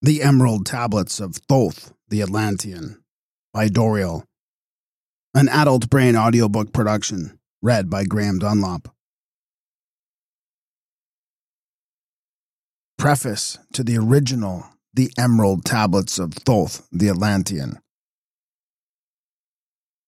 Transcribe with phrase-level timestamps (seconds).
[0.00, 3.02] The Emerald Tablets of Thoth the Atlantean
[3.52, 4.24] by Doreal.
[5.34, 8.94] An adult brain audiobook production, read by Graham Dunlop.
[12.96, 17.80] Preface to the original The Emerald Tablets of Thoth the Atlantean.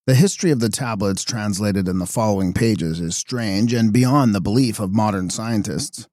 [0.07, 4.41] The history of the tablets translated in the following pages is strange and beyond the
[4.41, 6.07] belief of modern scientists.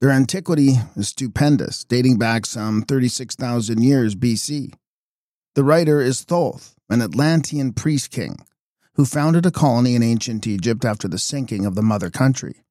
[0.00, 4.72] Their antiquity is stupendous, dating back some 36,000 years BC.
[5.56, 8.36] The writer is Thoth, an Atlantean priest king,
[8.94, 12.62] who founded a colony in ancient Egypt after the sinking of the mother country.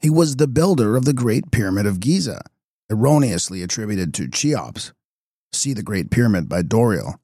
[0.00, 2.42] He was the builder of the Great Pyramid of Giza,
[2.90, 4.92] erroneously attributed to Cheops.
[5.52, 7.20] See the Great Pyramid by Doreal.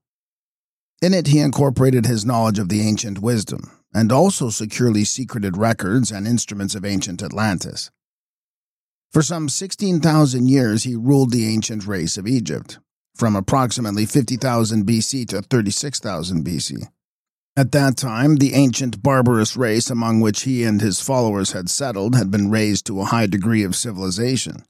[1.02, 6.12] In it, he incorporated his knowledge of the ancient wisdom, and also securely secreted records
[6.12, 7.90] and instruments of ancient Atlantis.
[9.10, 12.78] For some 16,000 years, he ruled the ancient race of Egypt,
[13.14, 16.88] from approximately 50,000 BC to 36,000 BC.
[17.56, 22.14] At that time, the ancient barbarous race among which he and his followers had settled
[22.14, 24.62] had been raised to a high degree of civilization.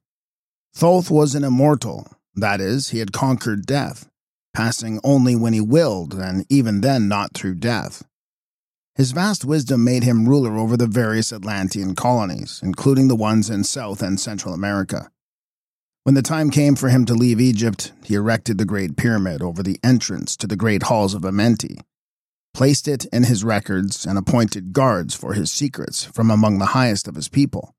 [0.75, 4.09] Thoth was an immortal, that is, he had conquered death,
[4.55, 8.05] passing only when he willed, and even then not through death.
[8.99, 13.63] His vast wisdom made him ruler over the various Atlantean colonies, including the ones in
[13.63, 15.09] South and Central America.
[16.03, 19.63] When the time came for him to leave Egypt, he erected the Great Pyramid over
[19.63, 21.79] the entrance to the great halls of Amenti,
[22.53, 27.07] placed it in his records, and appointed guards for his secrets from among the highest
[27.07, 27.77] of his people.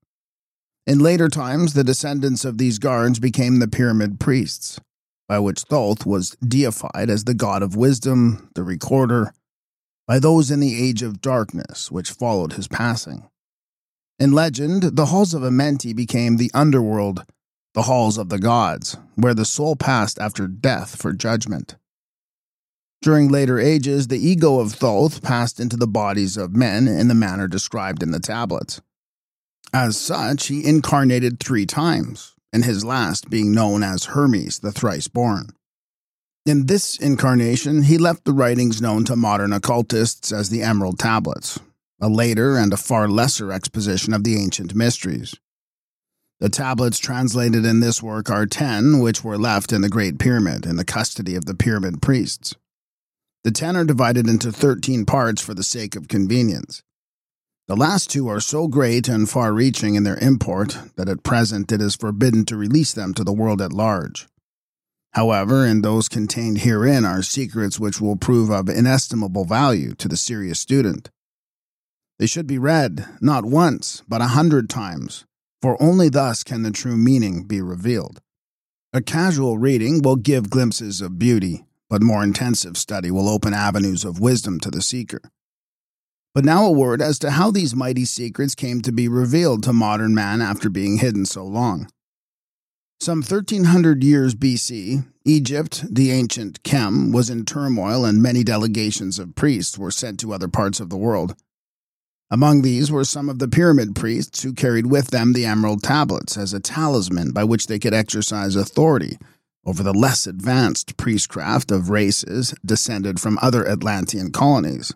[0.87, 4.79] In later times, the descendants of these guards became the Pyramid Priests,
[5.27, 9.33] by which Thoth was deified as the god of wisdom, the recorder,
[10.09, 13.29] by those in the age of darkness which followed his passing.
[14.17, 17.25] In legend, the halls of Amenti became the underworld,
[17.75, 21.75] the halls of the gods, where the soul passed after death for judgment.
[23.03, 27.13] During later ages, the ego of Thoth passed into the bodies of men in the
[27.13, 28.81] manner described in the tablets.
[29.71, 35.07] As such, he incarnated three times, in his last being known as Hermes the Thrice
[35.07, 35.49] Born.
[36.45, 41.59] In this incarnation, he left the writings known to modern occultists as the Emerald Tablets,
[42.01, 45.35] a later and a far lesser exposition of the ancient mysteries.
[46.39, 50.65] The tablets translated in this work are ten, which were left in the Great Pyramid
[50.65, 52.55] in the custody of the pyramid priests.
[53.43, 56.81] The ten are divided into thirteen parts for the sake of convenience.
[57.67, 61.71] The last two are so great and far reaching in their import that at present
[61.71, 64.27] it is forbidden to release them to the world at large.
[65.13, 70.17] However, and those contained herein are secrets which will prove of inestimable value to the
[70.17, 71.09] serious student.
[72.19, 75.25] They should be read, not once, but a hundred times,
[75.61, 78.21] for only thus can the true meaning be revealed.
[78.93, 84.03] A casual reading will give glimpses of beauty, but more intensive study will open avenues
[84.03, 85.21] of wisdom to the seeker.
[86.35, 89.73] But now a word as to how these mighty secrets came to be revealed to
[89.73, 91.87] modern man after being hidden so long.
[93.01, 99.35] Some 1300 years BC, Egypt, the ancient Khem, was in turmoil and many delegations of
[99.35, 101.33] priests were sent to other parts of the world.
[102.29, 106.35] Among these were some of the pyramid priests who carried with them the emerald tablets
[106.37, 109.17] as a talisman by which they could exercise authority
[109.65, 114.93] over the less advanced priestcraft of races descended from other Atlantean colonies.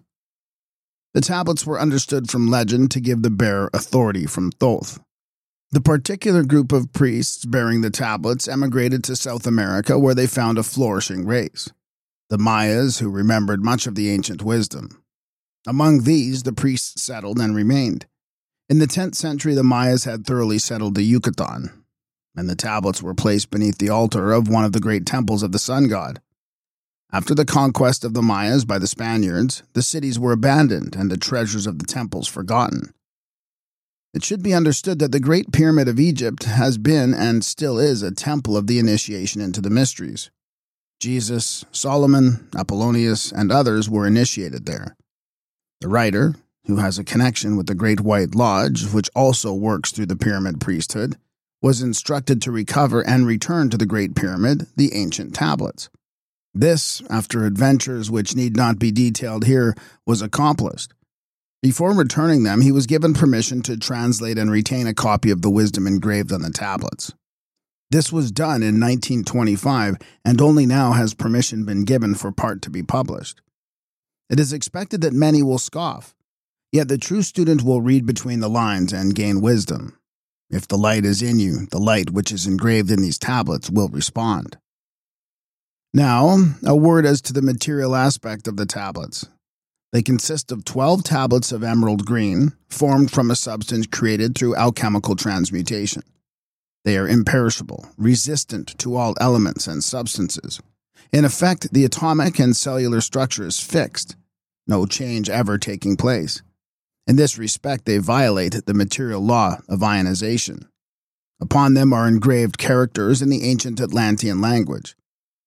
[1.14, 5.00] The tablets were understood from legend to give the bearer authority from Thoth,
[5.74, 10.60] the particular group of priests bearing the tablets emigrated to South America where they found
[10.60, 11.68] a flourishing race,
[12.30, 15.04] the Mayas, who remembered much of the ancient wisdom.
[15.66, 18.06] Among these, the priests settled and remained.
[18.70, 21.72] In the 10th century, the Mayas had thoroughly settled the Yucatan,
[22.36, 25.54] and the tablets were placed beneath the altar of one of the great temples of
[25.54, 26.22] the sun god.
[27.12, 31.18] After the conquest of the Mayas by the Spaniards, the cities were abandoned and the
[31.18, 32.94] treasures of the temples forgotten.
[34.14, 38.04] It should be understood that the Great Pyramid of Egypt has been and still is
[38.04, 40.30] a temple of the initiation into the mysteries.
[41.00, 44.96] Jesus, Solomon, Apollonius, and others were initiated there.
[45.82, 46.36] The writer,
[46.66, 50.62] who has a connection with the Great White Lodge, which also works through the pyramid
[50.62, 51.18] priesthood,
[51.62, 55.90] was instructed to recover and return to the Great Pyramid the ancient tablets.
[56.54, 59.74] This, after adventures which need not be detailed here,
[60.06, 60.94] was accomplished.
[61.64, 65.50] Before returning them, he was given permission to translate and retain a copy of the
[65.50, 67.14] wisdom engraved on the tablets.
[67.90, 69.96] This was done in 1925,
[70.26, 73.40] and only now has permission been given for part to be published.
[74.30, 76.14] It is expected that many will scoff,
[76.74, 79.98] yet the true student will read between the lines and gain wisdom.
[80.50, 83.88] If the light is in you, the light which is engraved in these tablets will
[83.88, 84.58] respond.
[85.94, 89.30] Now, a word as to the material aspect of the tablets.
[89.94, 95.16] They consist of 12 tablets of emerald green, formed from a substance created through alchemical
[95.16, 96.02] transmutation.
[96.84, 100.60] They are imperishable, resistant to all elements and substances.
[101.14, 104.16] In effect, the atomic and cellular structure is fixed,
[104.66, 106.42] no change ever taking place.
[107.06, 110.68] In this respect, they violate the material law of ionization.
[111.40, 114.96] Upon them are engraved characters in the ancient Atlantean language,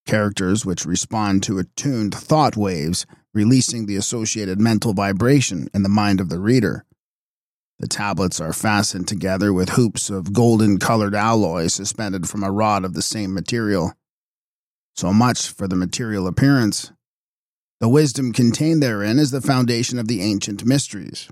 [0.06, 3.06] characters which respond to attuned thought waves
[3.36, 6.86] releasing the associated mental vibration in the mind of the reader.
[7.78, 12.82] The tablets are fastened together with hoops of golden colored alloy suspended from a rod
[12.82, 13.92] of the same material.
[14.94, 16.92] So much for the material appearance.
[17.78, 21.28] The wisdom contained therein is the foundation of the ancient mysteries.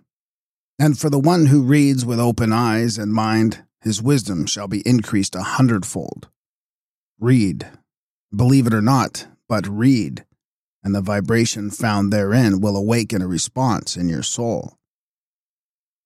[0.78, 4.86] And for the one who reads with open eyes and mind, his wisdom shall be
[4.86, 6.28] increased a hundredfold.
[7.18, 7.66] Read.
[8.36, 10.26] Believe it or not, but read
[10.84, 14.76] and the vibration found therein will awaken a response in your soul.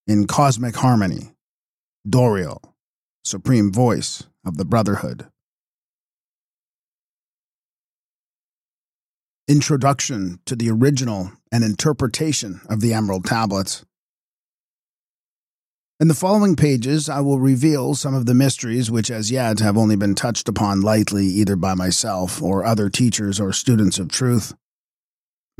[0.06, 1.34] In cosmic harmony,
[2.08, 2.62] Doreal,
[3.24, 5.26] supreme voice of the Brotherhood.
[9.48, 13.84] Introduction to the original and interpretation of the Emerald Tablets.
[16.00, 19.76] In the following pages, I will reveal some of the mysteries which as yet have
[19.76, 24.54] only been touched upon lightly either by myself or other teachers or students of truth.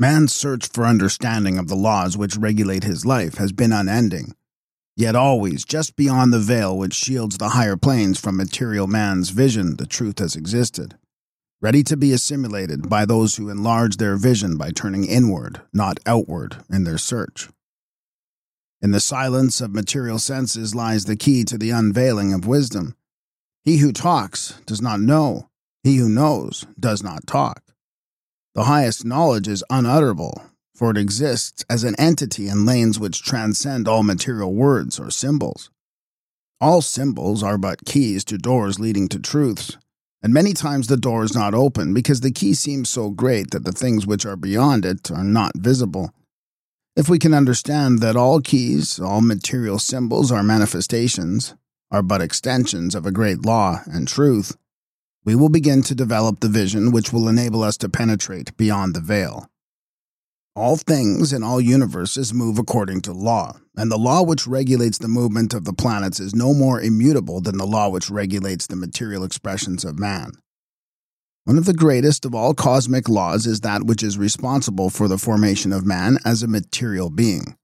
[0.01, 4.33] Man's search for understanding of the laws which regulate his life has been unending,
[4.95, 9.75] yet always just beyond the veil which shields the higher planes from material man's vision,
[9.75, 10.97] the truth has existed,
[11.61, 16.63] ready to be assimilated by those who enlarge their vision by turning inward, not outward,
[16.69, 17.49] in their search.
[18.81, 22.95] In the silence of material senses lies the key to the unveiling of wisdom.
[23.65, 25.49] He who talks does not know,
[25.83, 27.61] he who knows does not talk.
[28.55, 30.41] The highest knowledge is unutterable,
[30.75, 35.69] for it exists as an entity in lanes which transcend all material words or symbols.
[36.59, 39.77] All symbols are but keys to doors leading to truths,
[40.21, 43.63] and many times the door is not open because the key seems so great that
[43.63, 46.11] the things which are beyond it are not visible.
[46.95, 51.55] If we can understand that all keys, all material symbols are manifestations,
[51.91, 54.57] are but extensions of a great law and truth,
[55.25, 59.01] we will begin to develop the vision which will enable us to penetrate beyond the
[59.01, 59.49] veil.
[60.55, 65.07] All things in all universes move according to law, and the law which regulates the
[65.07, 69.23] movement of the planets is no more immutable than the law which regulates the material
[69.23, 70.31] expressions of man.
[71.45, 75.17] One of the greatest of all cosmic laws is that which is responsible for the
[75.17, 77.55] formation of man as a material being.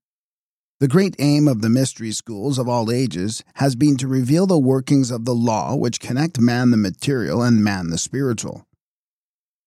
[0.82, 4.60] The great aim of the mystery schools of all ages has been to reveal the
[4.60, 8.68] workings of the law which connect man the material and man the spiritual.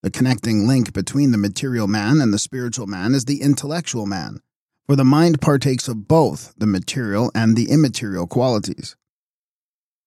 [0.02, 4.40] The connecting link between the material man and the spiritual man is the intellectual man,
[4.86, 8.94] for the mind partakes of both the material and the immaterial qualities.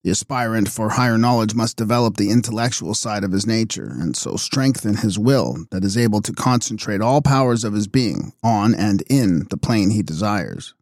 [0.04, 4.36] The aspirant for higher knowledge must develop the intellectual side of his nature, and so
[4.36, 9.02] strengthen his will that is able to concentrate all powers of his being on and
[9.10, 10.76] in the plane he desires.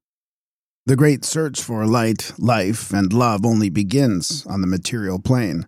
[0.89, 5.68] The great search for light, life, and love only begins on the material plane.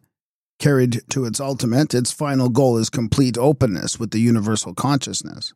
[0.58, 5.54] Carried to its ultimate, its final goal is complete openness with the universal consciousness.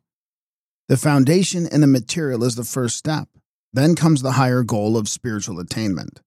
[0.86, 3.28] The foundation in the material is the first step.
[3.72, 6.20] Then comes the higher goal of spiritual attainment.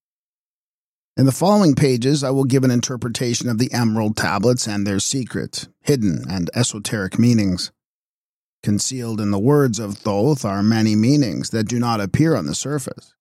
[1.15, 4.99] In the following pages, I will give an interpretation of the emerald tablets and their
[4.99, 7.71] secret, hidden, and esoteric meanings.
[8.63, 12.53] Concealed in the words of Thoth are many meanings that do not appear on the
[12.53, 13.13] surface.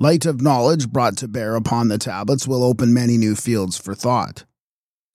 [0.00, 3.94] Light of knowledge brought to bear upon the tablets will open many new fields for
[3.94, 4.44] thought.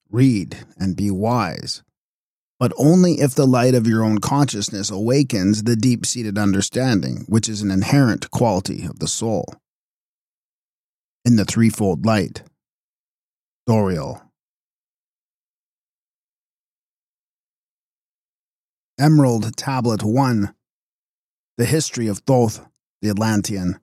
[0.10, 1.84] Read and be wise,
[2.60, 7.50] but only if the light of your own consciousness awakens the deep seated understanding, which
[7.50, 9.54] is an inherent quality of the soul.
[11.26, 12.44] In the threefold light,
[13.68, 14.22] Doreal.
[18.98, 20.54] Emerald Tablet 1
[21.58, 22.66] The History of Thoth,
[23.02, 23.80] the Atlantean.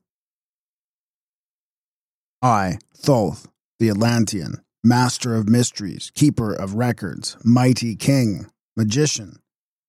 [2.42, 9.38] I, Thoth, the Atlantean, master of mysteries, keeper of records, mighty king, magician,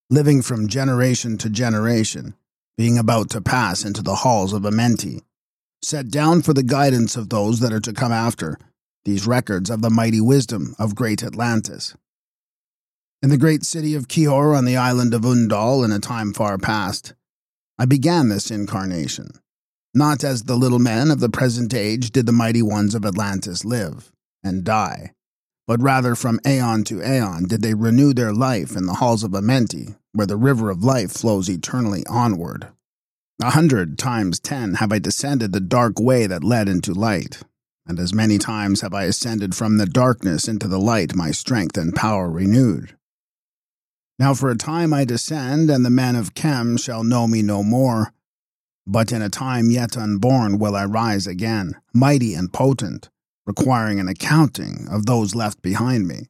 [0.09, 2.35] living from generation to generation,
[2.77, 5.21] being about to pass into the halls of Amenti,
[5.81, 8.57] set down for the guidance of those that are to come after,
[9.03, 11.95] these records of the mighty wisdom of great Atlantis.
[13.21, 16.57] In the great city of Keor on the island of Undal in a time far
[16.57, 17.13] past,
[17.77, 19.31] I began this incarnation
[19.97, 23.65] not as the little men of the present age did the mighty ones of Atlantis
[23.65, 24.11] live
[24.43, 25.13] and die,
[25.67, 29.31] but rather from aeon to aeon did they renew their life in the halls of
[29.31, 32.69] Amenti, where the river of life flows eternally onward.
[33.41, 37.43] A hundred times ten have I descended the dark way that led into light,
[37.85, 41.77] and as many times have I ascended from the darkness into the light, my strength
[41.77, 42.95] and power renewed.
[44.17, 47.61] Now for a time I descend, and the men of Khem shall know me no
[47.61, 48.13] more.
[48.89, 53.09] But in a time yet unborn will I rise again, mighty and potent,
[53.45, 56.29] requiring an accounting of those left behind me.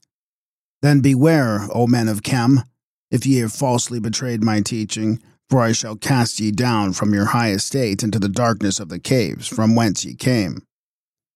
[0.82, 2.64] Then beware, O men of Khem,
[3.12, 7.26] if ye have falsely betrayed my teaching, for I shall cast ye down from your
[7.26, 10.64] high estate into the darkness of the caves from whence ye came.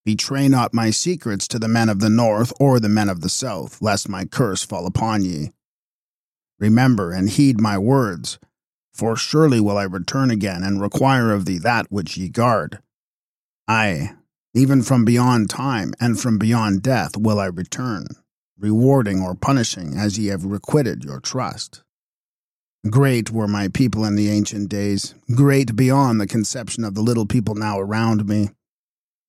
[0.03, 3.29] Betray not my secrets to the men of the north or the men of the
[3.29, 5.51] south, lest my curse fall upon ye.
[6.59, 8.39] Remember and heed my words,
[8.93, 12.79] for surely will I return again and require of thee that which ye guard.
[13.67, 14.13] Ay,
[14.53, 18.07] even from beyond time and from beyond death will I return,
[18.59, 21.83] rewarding or punishing as ye have requited your trust.
[22.89, 27.27] Great were my people in the ancient days, great beyond the conception of the little
[27.27, 28.49] people now around me.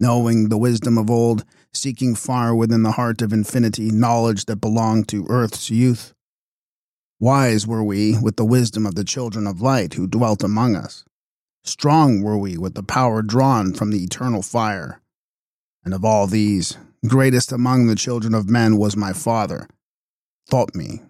[0.00, 5.06] Knowing the wisdom of old, seeking far within the heart of infinity knowledge that belonged
[5.06, 6.14] to earth's youth.
[7.22, 11.04] Wise were we with the wisdom of the children of light who dwelt among us.
[11.62, 15.00] Strong were we with the power drawn from the eternal fire.
[15.84, 19.68] And of all these, greatest among the children of men was my father,
[20.50, 21.08] Thotme,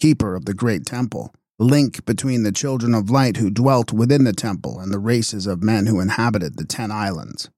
[0.00, 4.32] keeper of the great temple, link between the children of light who dwelt within the
[4.32, 7.50] temple and the races of men who inhabited the ten islands.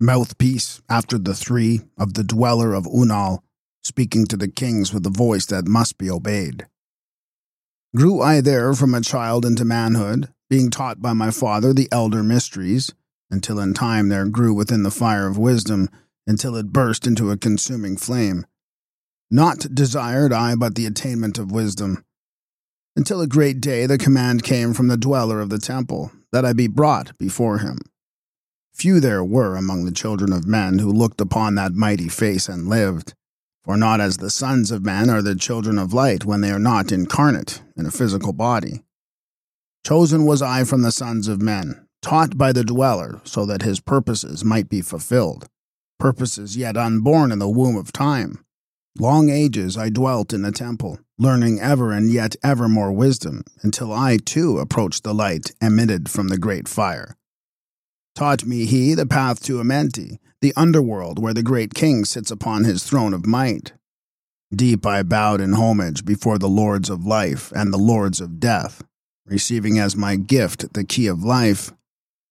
[0.00, 3.44] Mouthpiece, after the three, of the dweller of Unal,
[3.84, 6.66] speaking to the kings with a voice that must be obeyed.
[7.96, 12.22] Grew I there from a child into manhood, being taught by my father the elder
[12.22, 12.92] mysteries,
[13.30, 15.88] until in time there grew within the fire of wisdom,
[16.26, 18.46] until it burst into a consuming flame.
[19.28, 22.04] Not desired I but the attainment of wisdom.
[22.94, 26.52] Until a great day the command came from the dweller of the temple, that I
[26.52, 27.78] be brought before him.
[28.72, 32.68] Few there were among the children of men who looked upon that mighty face and
[32.68, 33.14] lived.
[33.64, 36.58] For not as the sons of men are the children of light when they are
[36.58, 38.82] not incarnate in a physical body.
[39.86, 43.80] Chosen was I from the sons of men, taught by the dweller, so that his
[43.80, 45.46] purposes might be fulfilled,
[45.98, 48.44] purposes yet unborn in the womb of time.
[48.98, 53.92] Long ages I dwelt in the temple, learning ever and yet ever more wisdom, until
[53.92, 57.16] I too approached the light emitted from the great fire.
[58.20, 62.64] Taught me he the path to Amenti, the underworld where the great king sits upon
[62.64, 63.72] his throne of might.
[64.54, 68.84] Deep I bowed in homage before the lords of life and the lords of death,
[69.24, 71.72] receiving as my gift the key of life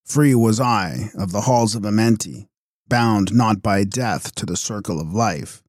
[0.05, 2.49] Free was I of the halls of Amenti,
[2.87, 5.63] bound not by death to the circle of life.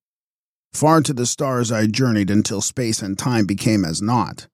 [0.74, 4.48] Far to the stars I journeyed until space and time became as naught.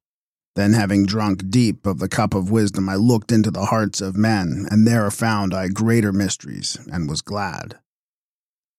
[0.56, 4.16] Then, having drunk deep of the cup of wisdom, I looked into the hearts of
[4.16, 7.78] men, and there found I greater mysteries, and was glad.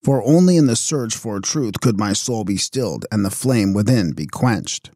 [0.03, 3.74] For only in the search for truth could my soul be stilled, and the flame
[3.74, 4.89] within be quenched.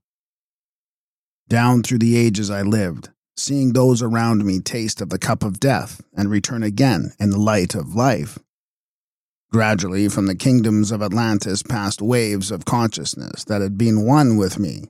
[1.48, 5.60] Down through the ages I lived, seeing those around me taste of the cup of
[5.60, 8.40] death and return again in the light of life.
[9.52, 14.58] Gradually, from the kingdoms of Atlantis passed waves of consciousness that had been one with
[14.58, 14.86] me,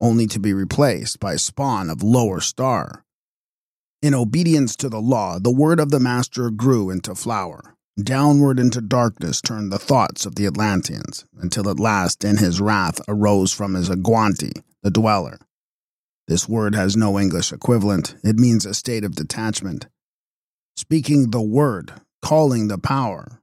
[0.00, 3.04] only to be replaced by spawn of lower star.
[4.00, 7.74] In obedience to the law, the word of the Master grew into flower.
[8.00, 13.00] Downward into darkness turned the thoughts of the Atlanteans, until at last in his wrath
[13.08, 15.40] arose from his Agwanti, the dweller,
[16.28, 18.14] this word has no English equivalent.
[18.22, 19.86] It means a state of detachment.
[20.76, 23.40] Speaking the word, calling the power.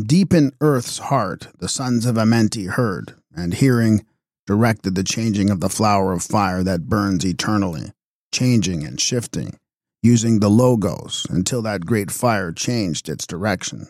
[0.00, 4.04] Deep in earth's heart, the sons of Amenti heard, and hearing,
[4.48, 7.92] directed the changing of the flower of fire that burns eternally,
[8.32, 9.58] changing and shifting,
[10.02, 13.86] using the logos until that great fire changed its direction.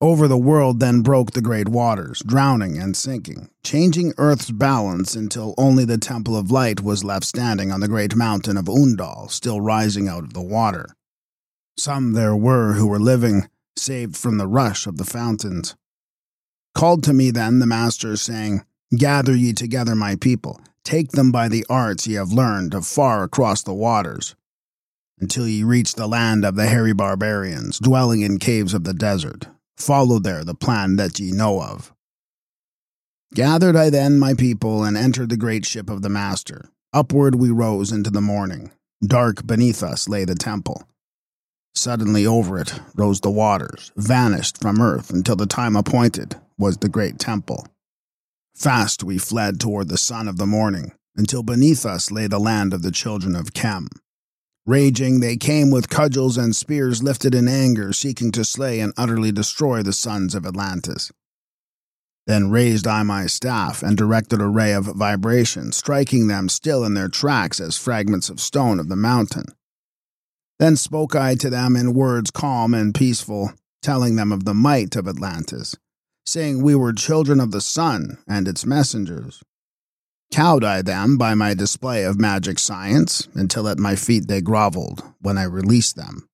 [0.00, 5.54] Over the world then broke the great waters, drowning and sinking, changing Earth's balance until
[5.58, 9.60] only the Temple of Light was left standing on the great mountain of Undal, still
[9.60, 10.86] rising out of the water.
[11.76, 15.76] Some there were who were living, saved from the rush of the fountains.
[16.74, 18.64] Called to me then the Master, saying,
[18.96, 23.22] Gather ye together my people, take them by the arts ye have learned of far
[23.22, 24.34] across the waters,
[25.18, 29.48] until ye reach the land of the hairy barbarians, dwelling in caves of the desert,
[29.76, 31.92] Follow there the plan that ye know of.
[33.34, 36.70] Gathered I then my people and entered the great ship of the Master.
[36.92, 38.70] Upward we rose into the morning.
[39.04, 40.84] Dark beneath us lay the temple.
[41.74, 46.88] Suddenly over it rose the waters, vanished from earth until the time appointed, was the
[46.88, 47.66] great temple.
[48.54, 52.72] Fast we fled toward the sun of the morning, until beneath us lay the land
[52.72, 53.88] of the children of Khem.
[54.66, 59.30] Raging, they came with cudgels and spears lifted in anger, seeking to slay and utterly
[59.30, 61.12] destroy the sons of Atlantis.
[62.26, 66.94] Then raised I my staff and directed a ray of vibration, striking them still in
[66.94, 69.46] their tracks as fragments of stone of the mountain.
[70.58, 74.96] Then spoke I to them in words calm and peaceful, telling them of the might
[74.96, 75.74] of Atlantis,
[76.24, 79.42] saying we were children of the sun and its messengers.
[80.32, 85.02] Cowed I them by my display of magic science, until at my feet they grovelled
[85.20, 86.28] when I released them.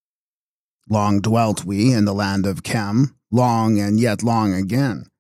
[0.89, 5.11] Long dwelt we in the land of Khem, long and yet long again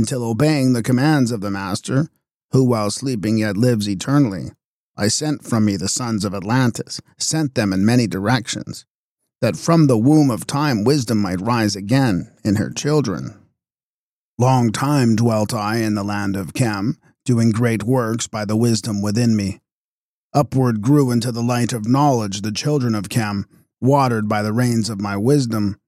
[0.00, 2.08] until obeying the commands of the Master,
[2.52, 4.50] who while sleeping yet lives eternally,
[4.96, 8.86] I sent from me the sons of Atlantis, sent them in many directions,
[9.42, 13.39] that from the womb of time wisdom might rise again in her children.
[14.40, 19.02] Long time dwelt I in the land of Khem, doing great works by the wisdom
[19.02, 19.60] within me.
[20.32, 23.44] Upward grew into the light of knowledge the children of Khem,
[23.82, 25.78] watered by the rains of my wisdom.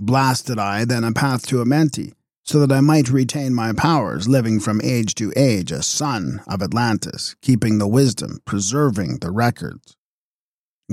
[0.00, 2.14] Blasted I then a path to Amenti,
[2.46, 6.62] so that I might retain my powers, living from age to age a son of
[6.62, 9.98] Atlantis, keeping the wisdom, preserving the records.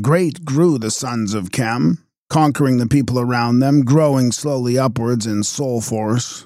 [0.02, 5.44] Great grew the sons of Khem, conquering the people around them, growing slowly upwards in
[5.44, 6.46] soul force.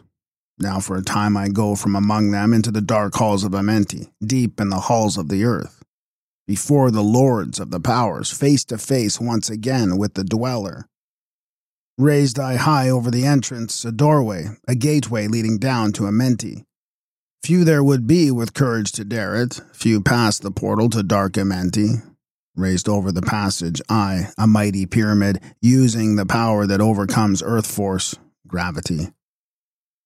[0.59, 4.11] Now for a time I go from among them into the dark halls of Amenti,
[4.25, 5.83] deep in the halls of the earth,
[6.47, 10.87] before the lords of the powers, face to face once again with the dweller,
[11.99, 16.63] Raised I high over the entrance, a doorway, a gateway leading down to Amenti.
[17.41, 21.33] Few there would be with courage to dare it, few past the portal to dark
[21.33, 22.03] Amenti.
[22.55, 28.13] Raised over the passage, I, a mighty pyramid, using the power that overcomes earth force,
[28.47, 29.07] gravity.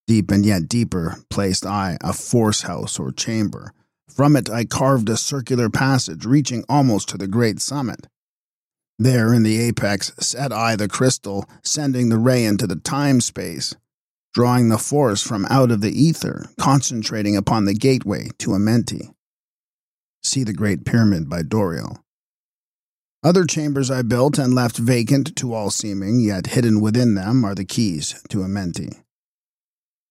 [0.08, 3.74] Deep and yet deeper placed I a force house or chamber.
[4.10, 8.08] From it I carved a circular passage reaching almost to the great summit.
[9.00, 13.74] There in the apex set I the crystal, sending the ray into the time space,
[14.34, 19.14] drawing the force from out of the ether, concentrating upon the gateway to Amenti.
[20.24, 22.04] See the Great Pyramid by Doreal.
[23.24, 27.56] Other chambers I built and left vacant to all seeming, yet hidden within them are
[27.56, 29.02] the keys to Amenti.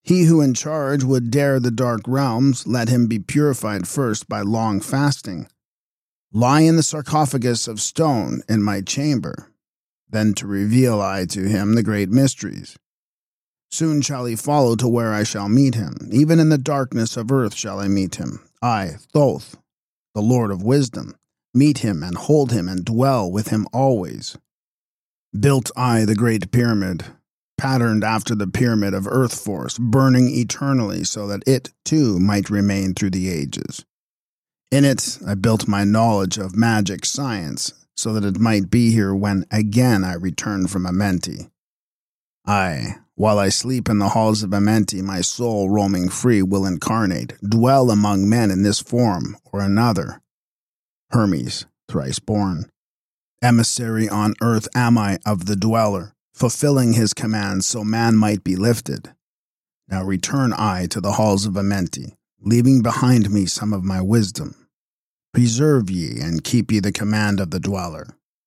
[0.03, 4.41] He who in charge would dare the dark realms, let him be purified first by
[4.41, 5.47] long fasting
[6.33, 9.51] lie in the sarcophagus of stone in my chamber,
[10.09, 12.77] then to reveal I to him the great mysteries.
[13.71, 17.31] Soon shall he follow to where I shall meet him, even in the darkness of
[17.31, 18.41] earth shall I meet him.
[18.61, 19.57] I, Thoth,
[20.15, 21.15] the Lord of wisdom,
[21.55, 24.37] meet him and hold him and dwell with him always.
[25.39, 27.05] Built I the great pyramid,
[27.61, 32.95] patterned after the pyramid of earth force, burning eternally so that it too might remain
[32.95, 33.85] through the ages.
[34.71, 39.15] In it, I built my knowledge of magic science so that it might be here
[39.15, 41.51] when again I return from Amenti.
[42.47, 47.35] I, while I sleep in the halls of Amenti, my soul roaming free will incarnate,
[47.47, 50.23] dwell among men in this form or another.
[51.11, 52.71] Hermes, thrice born.
[53.43, 58.57] Emissary on earth am I of the dweller, fulfilling his commands so man might be
[58.57, 59.11] lifted.
[59.89, 64.55] Now return I to the halls of Amenti, leaving behind me some of my wisdom.
[65.33, 68.07] Preserve ye and keep ye the command of the dweller.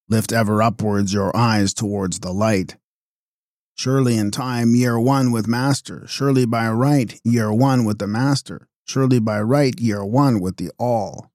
[0.10, 2.78] Lift ever upwards your eyes towards the light.
[3.76, 6.06] Surely in time ye are one with Master.
[6.08, 8.68] Surely by right ye are one with the Master.
[8.86, 11.32] Surely by right ye are one with the All.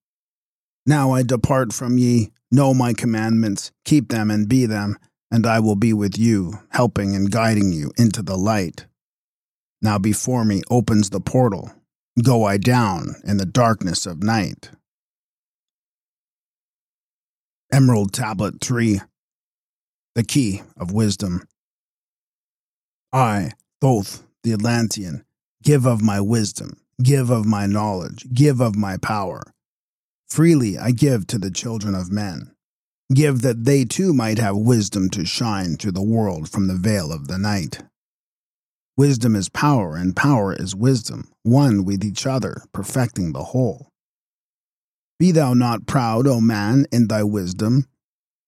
[0.86, 2.30] Now I depart from ye.
[2.50, 4.96] Know my commandments, keep them and be them,
[5.30, 8.86] and I will be with you, helping and guiding you into the light.
[9.82, 11.70] Now before me opens the portal.
[12.22, 14.70] Go I down in the darkness of night.
[17.72, 19.00] Emerald Tablet 3
[20.14, 21.42] The Key of Wisdom.
[23.12, 25.24] I, Thoth, the Atlantean,
[25.62, 29.42] give of my wisdom, give of my knowledge, give of my power.
[30.28, 32.52] Freely I give to the children of men.
[33.12, 37.10] Give that they too might have wisdom to shine through the world from the veil
[37.10, 37.82] of the night.
[38.98, 43.88] Wisdom is power, and power is wisdom, one with each other, perfecting the whole.
[45.18, 47.86] Be thou not proud, O man, in thy wisdom.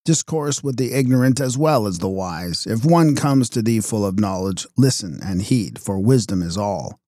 [0.04, 2.66] Discourse with the ignorant as well as the wise.
[2.66, 6.98] If one comes to thee full of knowledge, listen and heed, for wisdom is all.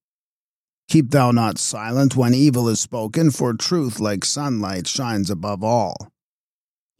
[0.89, 6.12] Keep thou not silent when evil is spoken, for truth like sunlight shines above all.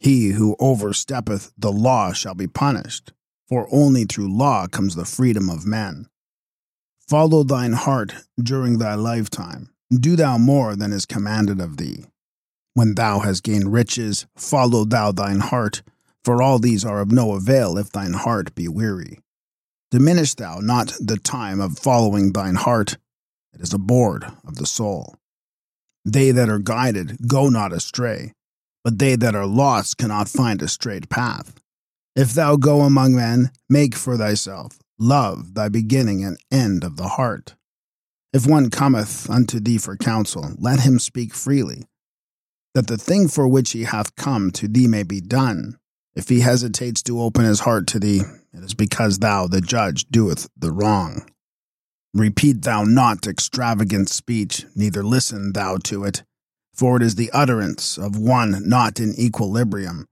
[0.04, 3.14] He who oversteppeth the law shall be punished,
[3.48, 6.08] for only through law comes the freedom of men.
[7.08, 9.70] Follow thine heart during thy lifetime.
[9.90, 12.04] Do thou more than is commanded of thee.
[12.74, 15.80] When thou hast gained riches, follow thou thine heart,
[16.22, 19.20] for all these are of no avail if thine heart be weary.
[19.90, 22.98] Diminish thou not the time of following thine heart,
[23.54, 25.16] it is a board of the soul.
[26.04, 28.34] They that are guided go not astray,
[28.84, 31.54] but they that are lost cannot find a straight path.
[32.14, 37.08] If thou go among men, make for thyself love thy beginning and end of the
[37.08, 37.56] heart.
[38.32, 41.86] If one cometh unto thee for counsel, let him speak freely,
[42.74, 45.78] that the thing for which he hath come to thee may be done.
[46.14, 50.06] If he hesitates to open his heart to thee, it is because thou, the judge,
[50.08, 51.28] doeth the wrong.
[52.12, 56.22] Repeat thou not extravagant speech, neither listen thou to it,
[56.74, 60.06] for it is the utterance of one not in equilibrium.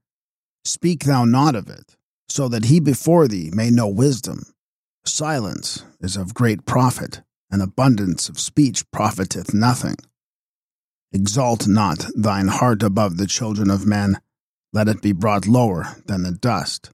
[0.65, 1.95] Speak thou not of it,
[2.29, 4.43] so that he before thee may know wisdom.
[5.05, 7.21] Silence is of great profit,
[7.51, 9.95] and abundance of speech profiteth nothing.
[11.11, 14.19] Exalt not thine heart above the children of men,
[14.71, 16.89] let it be brought lower than the dust.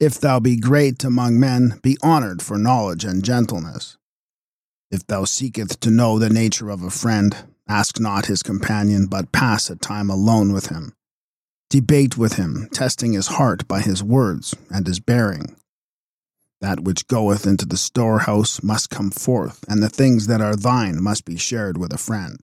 [0.00, 3.98] If thou be great among men, be honored for knowledge and gentleness.
[4.90, 7.36] If thou seekest to know the nature of a friend,
[7.68, 10.94] ask not his companion, but pass a time alone with him.
[11.68, 15.56] Debate with him, testing his heart by his words and his bearing.
[16.60, 21.02] That which goeth into the storehouse must come forth, and the things that are thine
[21.02, 22.38] must be shared with a friend.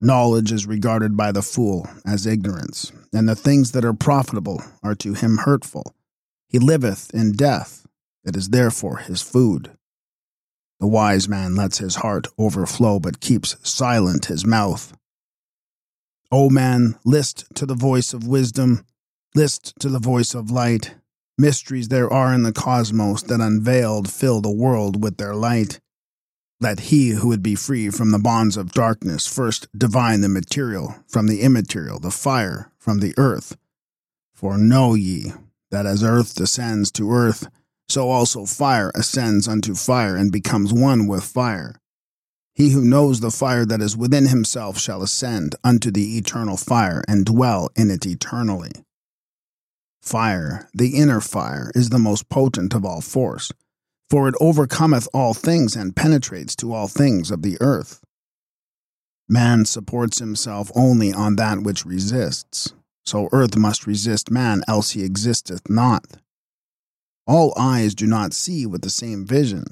[0.00, 4.94] Knowledge is regarded by the fool as ignorance, and the things that are profitable are
[4.96, 5.94] to him hurtful.
[6.46, 7.86] He liveth in death,
[8.24, 9.70] it is therefore his food.
[10.80, 14.92] The wise man lets his heart overflow, but keeps silent his mouth.
[16.30, 18.84] O man, list to the voice of wisdom,
[19.34, 20.94] list to the voice of light.
[21.38, 25.80] Mysteries there are in the cosmos that unveiled fill the world with their light.
[26.60, 30.96] Let he who would be free from the bonds of darkness first divine the material
[31.06, 33.56] from the immaterial, the fire from the earth.
[34.32, 35.32] For know ye
[35.70, 37.48] that as earth descends to earth,
[37.88, 41.76] so also fire ascends unto fire and becomes one with fire.
[42.54, 47.02] He who knows the fire that is within himself shall ascend unto the eternal fire
[47.08, 48.70] and dwell in it eternally.
[50.00, 53.50] Fire, the inner fire, is the most potent of all force,
[54.08, 58.00] for it overcometh all things and penetrates to all things of the earth.
[59.28, 65.02] Man supports himself only on that which resists, so earth must resist man, else he
[65.02, 66.18] existeth not.
[67.26, 69.64] All eyes do not see with the same vision.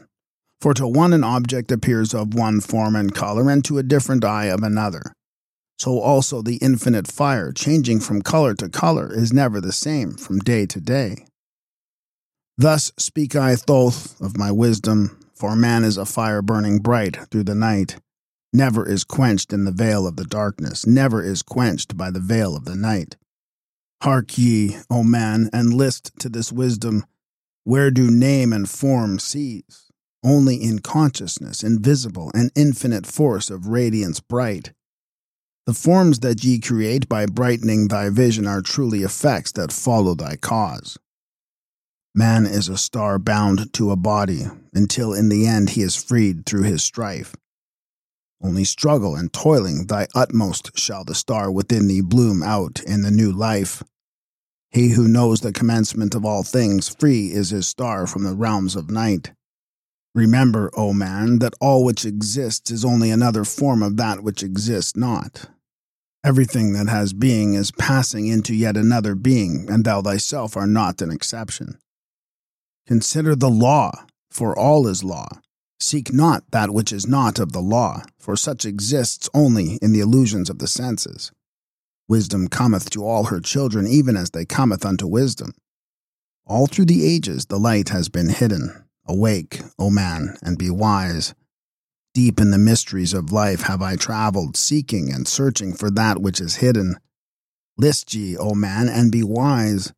[0.61, 4.25] For to one an object appears of one form and color, and to a different
[4.25, 5.13] eye of another.
[5.79, 10.39] So also the infinite fire, changing from color to color, is never the same from
[10.39, 11.27] day to day.
[12.57, 17.45] Thus speak I Thoth of my wisdom, for man is a fire burning bright through
[17.45, 17.97] the night,
[18.53, 22.55] never is quenched in the veil of the darkness, never is quenched by the veil
[22.55, 23.17] of the night.
[24.03, 27.05] Hark ye, O man, and list to this wisdom,
[27.65, 29.91] where do name and form cease?
[30.25, 34.73] Only in consciousness, invisible, and infinite force of radiance bright.
[35.67, 40.37] The forms that ye create by brightening thy vision are truly effects that follow thy
[40.37, 40.99] cause.
[42.15, 46.45] Man is a star bound to a body, until in the end he is freed
[46.45, 47.35] through his strife.
[48.43, 53.11] Only struggle and toiling thy utmost shall the star within thee bloom out in the
[53.11, 53.83] new life.
[54.73, 58.75] He who knows the commencement of all things, free is his star from the realms
[58.75, 59.33] of night.
[60.15, 64.97] Remember, O man, that all which exists is only another form of that which exists
[64.97, 65.47] not.
[66.25, 71.03] Everything that has being is passing into yet another being, and thou thyself art not
[71.03, 71.79] an exception.
[72.87, 75.29] Consider the law, for all is law.
[75.81, 80.01] Seek not that which is not of the law, for such exists only in the
[80.01, 81.33] illusions of the senses.
[82.09, 85.55] Wisdom cometh to all her children, even as they cometh unto wisdom.
[86.45, 88.85] All through the ages the light has been hidden.
[89.07, 91.35] Awake, O man, and be wise.
[92.15, 96.41] Deep in the mysteries of life have I travelled, seeking and searching for that which
[96.41, 96.97] is hidden.
[97.79, 99.93] List ye, O man, and be wise.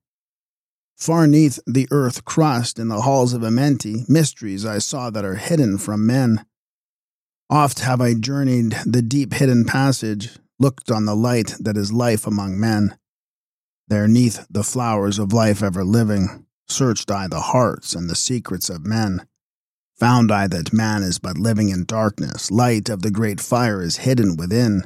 [0.97, 5.35] Far neath the earth crust in the halls of Amenti, mysteries I saw that are
[5.35, 6.47] hidden from men.
[7.51, 12.27] Oft have I journeyed the deep hidden passage, looked on the light that is life
[12.27, 12.97] among men.
[13.89, 18.71] There neath the flowers of life ever living, searched I the hearts and the secrets
[18.71, 19.27] of men.
[19.99, 23.99] Found I that man is but living in darkness, light of the great fire is
[24.09, 24.85] hidden within.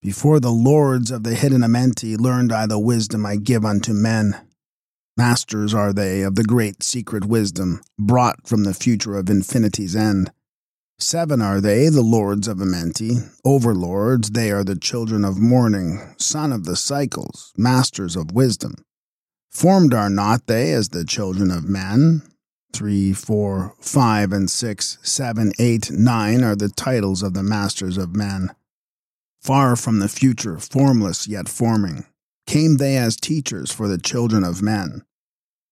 [0.00, 4.34] Before the lords of the hidden Amenti learned I the wisdom I give unto men.
[5.14, 10.32] Masters are they of the great secret wisdom, brought from the future of infinity's end.
[11.00, 16.52] Seven are they, the lords of Amenti, overlords, they are the children of morning, son
[16.52, 18.74] of the cycles, masters of wisdom.
[19.48, 22.22] Formed are not they as the children of men?
[22.72, 28.16] Three, four, five, and six, seven, eight, nine are the titles of the masters of
[28.16, 28.50] men.
[29.40, 32.06] Far from the future, formless yet forming,
[32.48, 35.04] came they as teachers for the children of men.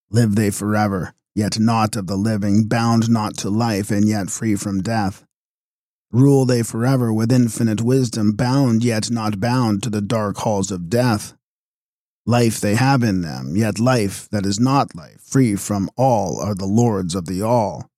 [0.09, 4.57] Live they forever, yet not of the living, bound not to life, and yet free
[4.57, 5.23] from death.
[6.11, 10.89] Rule they forever with infinite wisdom, bound yet not bound to the dark halls of
[10.89, 11.35] death.
[12.25, 16.55] Life they have in them, yet life that is not life, free from all are
[16.55, 17.91] the lords of the all.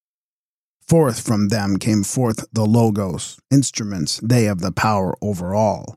[0.88, 5.94] Forth from them came forth the Logos, instruments they of the power over all.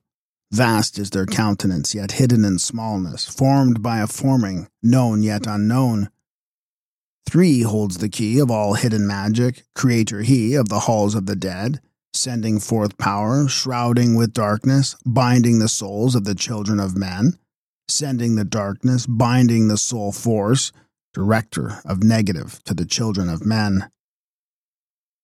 [0.51, 6.09] Vast is their countenance, yet hidden in smallness, formed by a forming, known yet unknown.
[7.25, 11.35] Three holds the key of all hidden magic, creator he of the halls of the
[11.35, 11.79] dead,
[12.13, 17.37] sending forth power, shrouding with darkness, binding the souls of the children of men,
[17.87, 20.71] sending the darkness, binding the soul force,
[21.13, 23.89] director of negative to the children of men.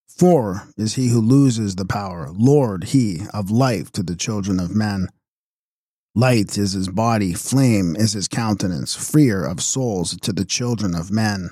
[0.08, 4.76] Four is he who loses the power, Lord he of life to the children of
[4.76, 5.10] men.
[6.16, 11.12] Light is his body, flame is his countenance, freer of souls to the children of
[11.12, 11.52] men.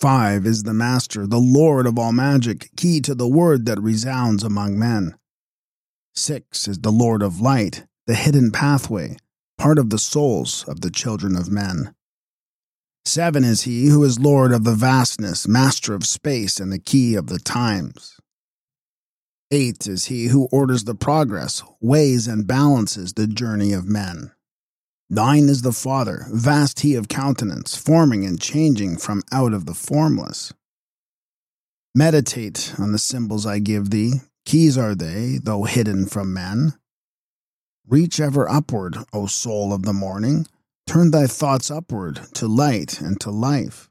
[0.00, 4.42] Five is the Master, the Lord of all magic, key to the word that resounds
[4.42, 5.16] among men.
[6.14, 9.16] Six is the Lord of light, the hidden pathway,
[9.56, 11.94] part of the souls of the children of men.
[13.04, 17.14] Seven is he who is Lord of the vastness, master of space, and the key
[17.14, 18.18] of the times.
[19.50, 24.32] Eight is he who orders the progress, weighs and balances the journey of men.
[25.10, 29.74] Nine is the Father, vast he of countenance, forming and changing from out of the
[29.74, 30.52] formless.
[31.94, 36.74] Meditate on the symbols I give thee, keys are they, though hidden from men.
[37.86, 40.46] Reach ever upward, O soul of the morning,
[40.86, 43.88] turn thy thoughts upward to light and to life.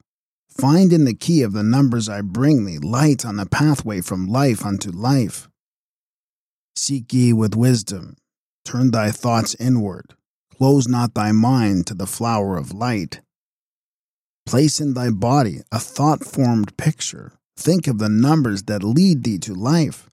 [0.50, 4.26] Find in the key of the numbers I bring thee light on the pathway from
[4.26, 5.48] life unto life.
[6.76, 8.16] Seek ye with wisdom,
[8.64, 10.14] turn thy thoughts inward,
[10.58, 13.20] close not thy mind to the flower of light.
[14.46, 19.38] Place in thy body a thought formed picture, think of the numbers that lead thee
[19.38, 20.10] to life.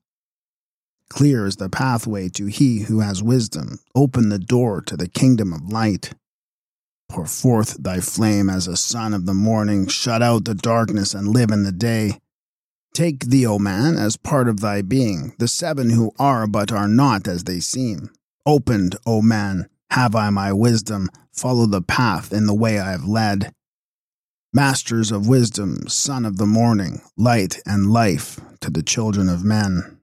[1.08, 5.52] Clear is the pathway to he who has wisdom, open the door to the kingdom
[5.52, 6.14] of light.
[7.10, 11.28] Pour forth thy flame as a sun of the morning, shut out the darkness and
[11.28, 12.18] live in the day.
[12.94, 16.88] Take thee, O man, as part of thy being, the seven who are but are
[16.88, 18.10] not as they seem.
[18.46, 23.04] Opened, O man, have I my wisdom, follow the path in the way I have
[23.04, 23.52] led.
[24.50, 29.98] Masters of wisdom, son of the morning, light and life to the children of men.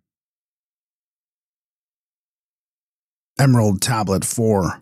[3.40, 4.82] Emerald Tablet 4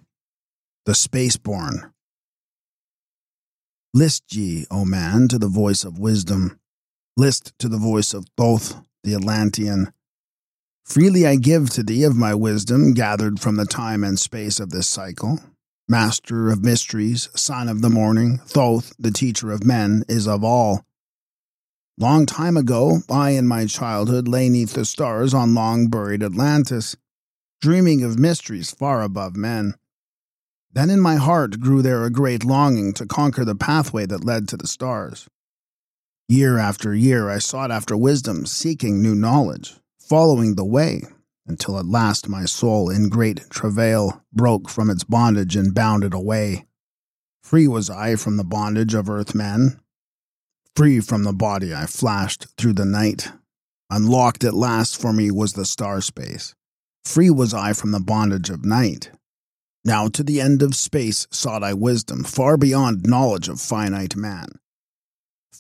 [0.86, 1.92] The Spaceborn
[3.94, 6.60] List ye, O man, to the voice of wisdom.
[7.16, 9.94] List to the voice of Thoth, the Atlantean.
[10.88, 14.70] Freely I give to thee of my wisdom gathered from the time and space of
[14.70, 15.42] this cycle.
[15.90, 20.86] Master of mysteries, son of the morning, Thoth, the teacher of men, is of all.
[21.98, 26.96] Long time ago, I in my childhood lay neath the stars on long buried Atlantis,
[27.60, 29.76] dreaming of mysteries far above men.
[30.72, 34.48] Then in my heart grew there a great longing to conquer the pathway that led
[34.48, 35.28] to the stars.
[36.30, 39.76] Year after year I sought after wisdom, seeking new knowledge,
[40.08, 41.02] following the way,
[41.48, 46.66] until at last my soul, in great travail, broke from its bondage and bounded away.
[47.44, 49.80] Free was I from the bondage of earthmen.
[50.76, 53.32] Free from the body I flashed through the night.
[53.90, 56.54] Unlocked at last for me was the star space.
[57.06, 59.12] Free was I from the bondage of night.
[59.86, 64.60] Now to the end of space sought I wisdom, far beyond knowledge of finite man.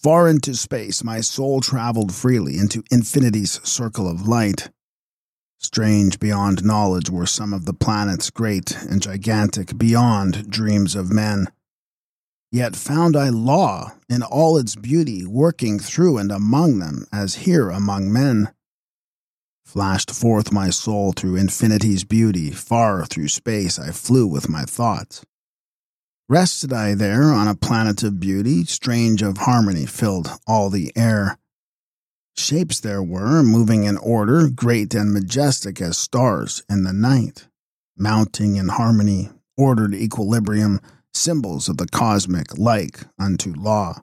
[0.07, 4.69] Far into space my soul traveled freely into infinity's circle of light.
[5.59, 11.47] Strange beyond knowledge were some of the planets great and gigantic beyond dreams of men.
[12.53, 17.69] Yet found I law in all its beauty working through and among them as here
[17.69, 18.53] among men.
[19.65, 25.25] Flashed forth my soul through infinity's beauty, far through space I flew with my thoughts.
[26.29, 31.37] Rested I there on a planet of beauty, strange of harmony filled all the air.
[32.35, 37.47] Shapes there were, moving in order, great and majestic as stars in the night,
[37.97, 40.81] mounting in harmony, ordered equilibrium,
[41.13, 44.01] symbols of the cosmic like unto law.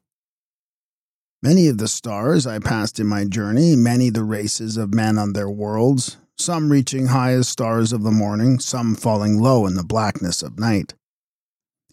[1.42, 5.34] Many of the stars I passed in my journey, many the races of men on
[5.34, 9.84] their worlds, some reaching high as stars of the morning, some falling low in the
[9.84, 10.94] blackness of night.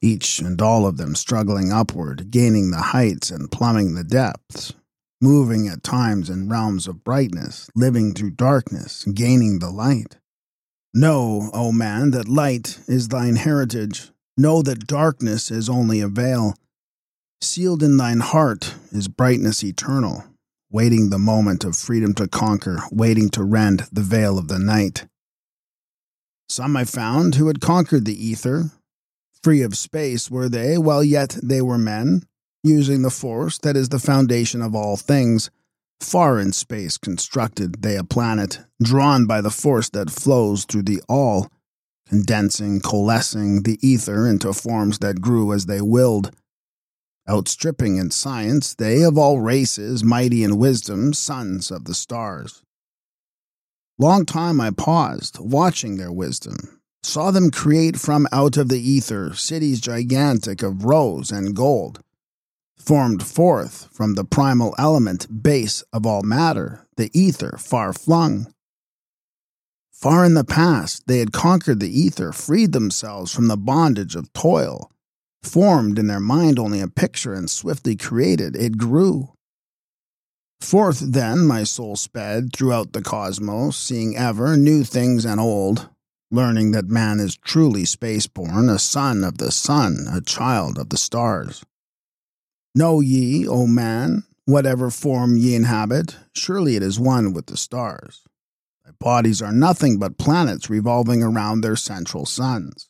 [0.01, 4.73] Each and all of them struggling upward, gaining the heights and plumbing the depths,
[5.21, 10.17] moving at times in realms of brightness, living through darkness, gaining the light.
[10.93, 14.11] Know, O man, that light is thine heritage.
[14.35, 16.55] Know that darkness is only a veil.
[17.39, 20.25] Sealed in thine heart is brightness eternal
[20.71, 25.05] waiting the moment of freedom to conquer, waiting to rend the veil of the night.
[26.47, 28.71] Some I found who had conquered the ether.
[29.43, 32.23] Free of space were they, while yet they were men,
[32.63, 35.49] using the force that is the foundation of all things.
[35.99, 41.01] Far in space constructed they a planet, drawn by the force that flows through the
[41.07, 41.51] all,
[42.07, 46.31] condensing, coalescing the ether into forms that grew as they willed
[47.29, 52.63] outstripping in science, they of all races, mighty in wisdom, sons of the stars.
[53.97, 59.33] Long time I paused, watching their wisdom, saw them create from out of the ether
[59.33, 62.01] cities gigantic of rose and gold,
[62.77, 68.51] formed forth from the primal element, base of all matter, the ether far flung.
[69.91, 74.33] Far in the past, they had conquered the ether, freed themselves from the bondage of
[74.33, 74.91] toil,
[75.43, 79.33] formed in their mind only a picture and swiftly created, it grew.
[80.59, 85.89] Forth then my soul sped throughout the cosmos, seeing ever new things and old,
[86.31, 90.97] learning that man is truly spaceborn, a son of the sun, a child of the
[90.97, 91.63] stars.
[92.73, 98.21] Know ye, O man, whatever form ye inhabit, surely it is one with the stars.
[98.85, 102.87] Thy bodies are nothing but planets revolving around their central suns.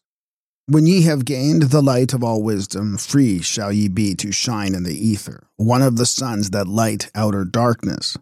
[0.68, 4.76] When ye have gained the light of all wisdom, free shall ye be to shine
[4.76, 8.16] in the ether, one of the suns that light outer darkness,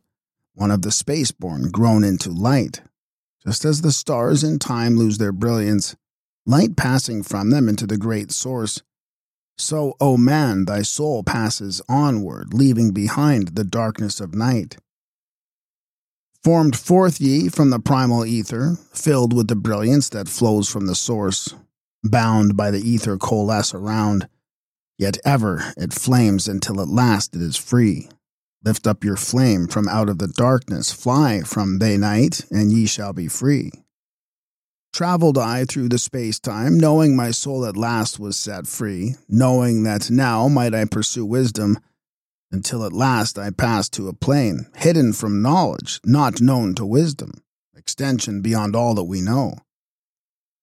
[0.53, 2.82] one of the spaceborn grown into light.
[3.49, 5.95] Just as the stars in time lose their brilliance,
[6.45, 8.83] light passing from them into the great source,
[9.57, 14.77] so, O man, thy soul passes onward, leaving behind the darkness of night.
[16.43, 20.93] Formed forth ye from the primal ether, filled with the brilliance that flows from the
[20.93, 21.55] source,
[22.03, 24.29] bound by the ether coalesce around,
[24.99, 28.09] yet ever it flames until at last it is free.
[28.63, 32.86] Lift up your flame from out of the darkness, fly from day night, and ye
[32.86, 33.72] shall be free.
[34.91, 39.84] Traveled I through the space time, knowing my soul at last was set free, knowing
[39.84, 41.80] that now might I pursue wisdom,
[42.52, 47.43] until at last I passed to a plane, hidden from knowledge, not known to wisdom,
[47.76, 49.54] extension beyond all that we know.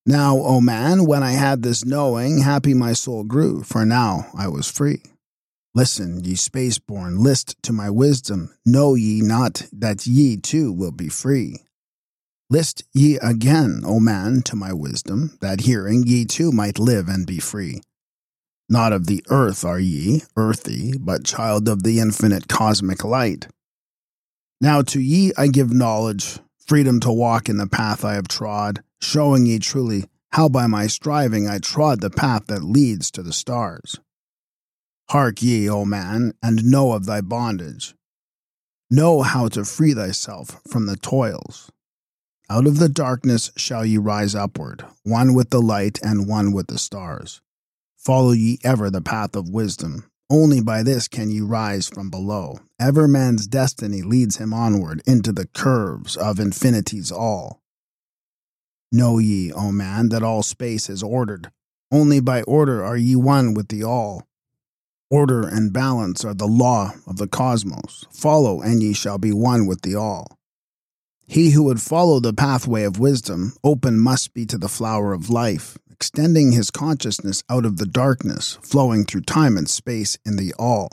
[0.05, 4.47] Now, O man, when I had this knowing, happy my soul grew, for now I
[4.49, 5.01] was free.
[5.77, 8.49] Listen, ye spaceborn, list to my wisdom.
[8.65, 11.57] Know ye not that ye too will be free?
[12.49, 17.27] List ye again, O man, to my wisdom, that hearing ye too might live and
[17.27, 17.81] be free.
[18.67, 23.45] Not of the earth are ye, earthy, but child of the infinite cosmic light.
[24.59, 28.81] Now to ye I give knowledge, freedom to walk in the path I have trod
[28.99, 33.31] showing ye truly how by my striving I trod the path that leads to the
[33.31, 33.99] stars.
[35.09, 37.95] Hark ye, O man, and know of thy bondage.
[38.91, 41.71] Know how to free thyself from the toils.
[42.49, 46.67] Out of the darkness shall ye rise upward, one with the light and one with
[46.67, 47.41] the stars.
[47.97, 50.05] Follow ye ever the path of wisdom.
[50.29, 52.59] Only by this can ye rise from below.
[52.79, 57.61] Ever man's destiny leads him onward into the curves of infinity's all.
[58.91, 61.49] Know ye, O man, that all space is ordered.
[61.91, 64.26] Only by order are ye one with the all.
[65.09, 68.05] Order and balance are the law of the cosmos.
[68.11, 70.37] Follow, and ye shall be one with the all.
[71.25, 75.29] He who would follow the pathway of wisdom, open must be to the flower of
[75.29, 80.53] life, extending his consciousness out of the darkness, flowing through time and space in the
[80.57, 80.89] all.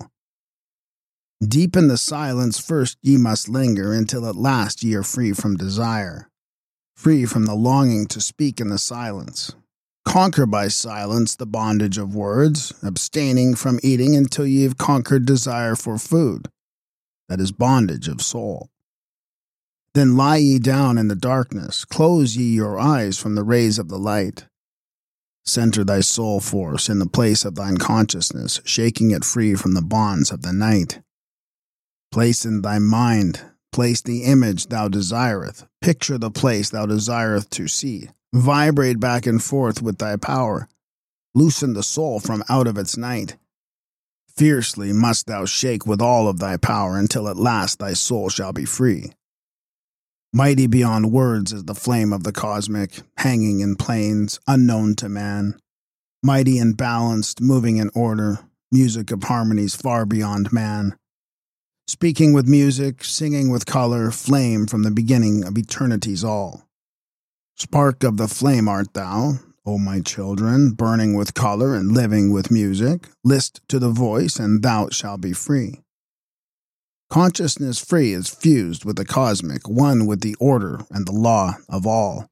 [1.47, 5.57] Deep in the silence first ye must linger until at last ye are free from
[5.57, 6.28] desire
[6.97, 9.55] free from the longing to speak in the silence.
[10.05, 15.74] Conquer by silence the bondage of words, abstaining from eating until ye have conquered desire
[15.74, 16.48] for food.
[17.28, 18.68] That is bondage of soul.
[19.94, 23.88] Then lie ye down in the darkness, close ye your eyes from the rays of
[23.88, 24.46] the light.
[25.44, 29.82] Center thy soul force in the place of thine consciousness, shaking it free from the
[29.82, 31.00] bonds of the night.
[32.11, 33.42] Place in thy mind
[33.74, 35.66] Place the image thou desireth.
[35.80, 38.09] Picture the place thou desireth to see.
[38.35, 40.68] Vibrate back and forth with thy power.
[41.37, 43.37] loosen the soul from out of its night.
[44.37, 48.53] Fiercely must thou shake with all of thy power until at last thy soul shall
[48.53, 49.12] be free.
[50.32, 55.57] Mighty beyond words is the flame of the cosmic, hanging in planes, unknown to man.
[56.20, 58.41] Mighty and balanced, moving in order,
[58.72, 60.97] music of harmonies far beyond man.
[61.87, 66.64] Speaking with music, singing with color, flame from the beginning of eternity's all.
[67.57, 69.34] Spark of the flame art thou,
[69.64, 73.09] O my children, burning with color and living with music.
[73.22, 75.80] List to the voice, and thou shalt be free.
[77.09, 81.86] Consciousness free is fused with the cosmic, one with the order and the law of
[81.86, 82.26] all.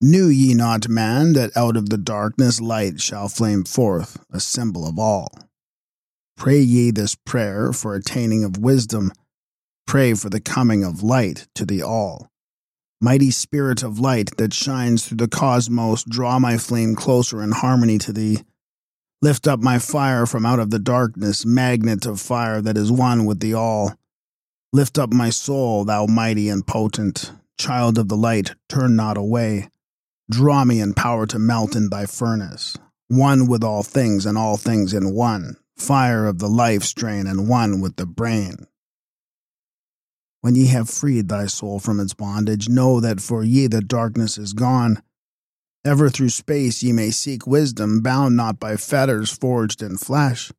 [0.00, 4.88] Knew ye not, man, that out of the darkness light shall flame forth, a symbol
[4.88, 5.28] of all?
[6.38, 9.12] Pray ye this prayer for attaining of wisdom.
[9.86, 12.29] Pray for the coming of light to the all.
[13.02, 17.96] Mighty spirit of light that shines through the cosmos, draw my flame closer in harmony
[17.96, 18.44] to thee.
[19.22, 23.24] Lift up my fire from out of the darkness, magnet of fire that is one
[23.24, 23.94] with the all.
[24.74, 27.32] Lift up my soul, thou mighty and potent.
[27.58, 29.70] Child of the light, turn not away.
[30.30, 32.76] Draw me in power to melt in thy furnace.
[33.08, 35.56] One with all things and all things in one.
[35.76, 38.66] Fire of the life strain and one with the brain.
[40.42, 44.38] When ye have freed thy soul from its bondage, know that for ye the darkness
[44.38, 45.02] is gone.
[45.84, 50.50] Ever through space ye may seek wisdom, bound not by fetters forged in flesh.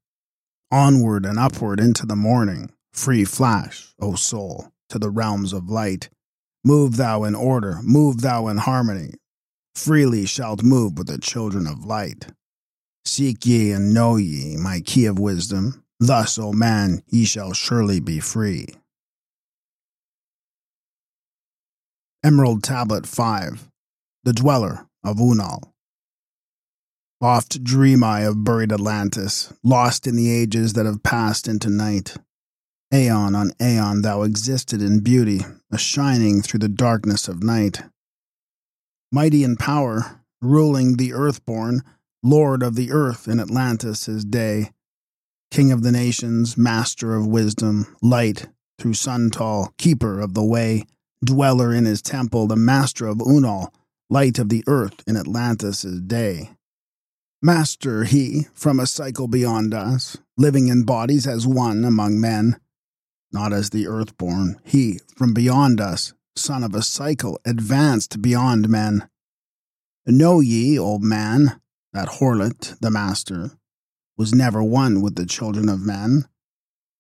[0.72, 6.10] Onward and upward into the morning, free flash, O soul, to the realms of light.
[6.64, 9.14] Move thou in order, move thou in harmony.
[9.74, 12.28] Freely shalt move with the children of light.
[13.04, 15.84] Seek ye and know ye my key of wisdom.
[16.00, 18.68] Thus, O man, ye shall surely be free.
[22.24, 23.68] Emerald Tablet 5
[24.26, 25.74] The Dweller of Unal.
[27.20, 32.18] Oft dream I of buried Atlantis, lost in the ages that have passed into night.
[32.94, 35.42] Aeon on aeon thou existed in beauty,
[35.72, 37.82] a shining through the darkness of night.
[39.12, 41.82] Mighty in power, ruling the earthborn,
[42.22, 44.70] lord of the earth in Atlantis his day.
[45.50, 48.48] King of the nations, master of wisdom, light
[48.78, 50.86] through Suntall, keeper of the way
[51.24, 53.74] dweller in his temple, the master of Unal,
[54.10, 56.52] light of the earth in Atlantis' day.
[57.42, 62.60] Master he, from a cycle beyond us, living in bodies as one among men,
[63.32, 69.08] not as the earthborn, he, from beyond us, son of a cycle, advanced beyond men.
[70.06, 71.62] Know ye, old man,
[71.94, 73.52] that Horlet, the master,
[74.18, 76.26] was never one with the children of men.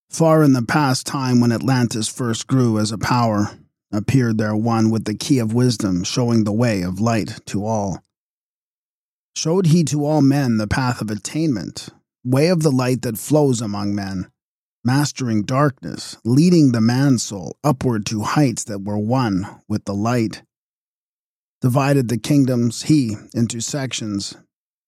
[0.09, 3.57] Far in the past time when Atlantis first grew as a power,
[3.91, 8.01] appeared there one with the key of wisdom, showing the way of light to all.
[9.35, 11.89] Showed he to all men the path of attainment,
[12.23, 14.29] way of the light that flows among men,
[14.83, 20.43] mastering darkness, leading the man soul upward to heights that were one with the light.
[21.61, 24.35] Divided the kingdoms he into sections.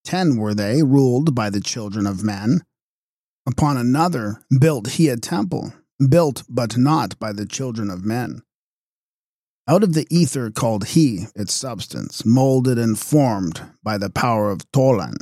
[0.04, 2.62] Ten were they, ruled by the children of men.
[3.48, 5.74] Upon another built he a temple,
[6.10, 8.42] built but not by the children of men.
[9.66, 14.70] Out of the ether called he its substance, molded and formed by the power of
[14.72, 15.16] Tolan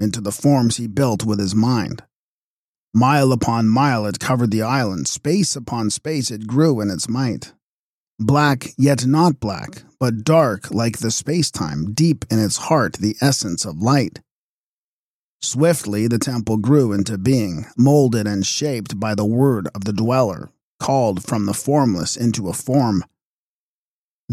[0.00, 2.02] into the forms he built with his mind.
[2.94, 7.52] Mile upon mile it covered the island, space upon space it grew in its might.
[8.18, 13.64] Black, yet not black, but dark like the space-time, deep in its heart the essence
[13.64, 14.20] of light.
[15.42, 20.50] Swiftly the temple grew into being, molded and shaped by the word of the dweller,
[20.78, 23.04] called from the formless into a form,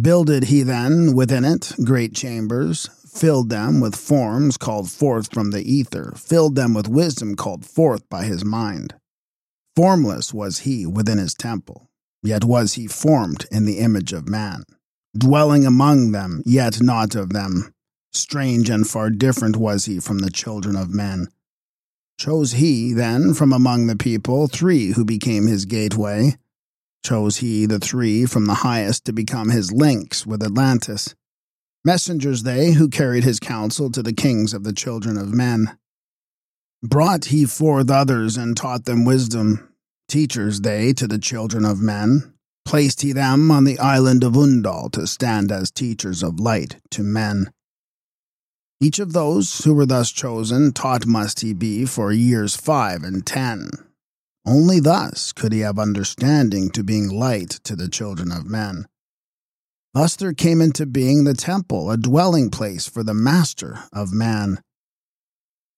[0.01, 5.63] Builded he then within it great chambers, filled them with forms called forth from the
[5.63, 8.93] ether, filled them with wisdom called forth by his mind.
[9.75, 11.89] Formless was he within his temple,
[12.21, 14.63] yet was he formed in the image of man,
[15.17, 17.73] dwelling among them, yet not of them.
[18.13, 21.27] Strange and far different was he from the children of men.
[22.19, 26.35] Chose he, then, from among the people three who became his gateway,
[27.03, 31.15] chose he the three from the highest to become his links with Atlantis.
[31.85, 35.77] Messengers they who carried his counsel to the kings of the children of men.
[36.83, 39.73] Brought he forth others and taught them wisdom,
[40.07, 42.33] teachers they to the children of men.
[42.65, 47.01] Placed he them on the island of Undal to stand as teachers of light to
[47.01, 47.51] men.
[48.81, 53.25] Each of those who were thus chosen taught must he be for years five and
[53.25, 53.69] ten
[54.49, 58.87] only thus could he have understanding to being light to the children of men.
[59.93, 64.61] Thus there came into being the temple, a dwelling place for the master of man.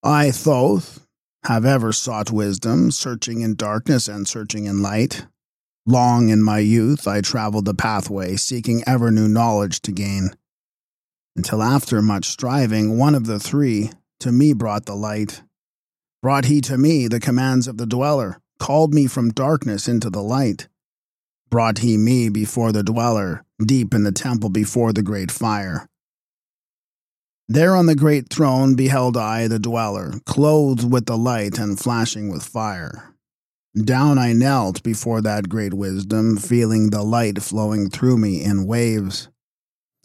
[0.03, 1.05] I, Thoth,
[1.43, 5.25] have ever sought wisdom, searching in darkness and searching in light.
[5.85, 10.31] Long in my youth I traveled the pathway, seeking ever new knowledge to gain.
[11.35, 13.91] Until after much striving, one of the three
[14.21, 15.41] to me brought the light.
[16.21, 20.21] Brought he to me the commands of the dweller, called me from darkness into the
[20.21, 20.67] light.
[21.49, 25.89] Brought he me before the dweller, deep in the temple before the great fire.
[27.49, 32.29] There on the great throne beheld I the dweller, clothed with the light and flashing
[32.29, 33.15] with fire.
[33.75, 39.27] Down I knelt before that great wisdom, feeling the light flowing through me in waves.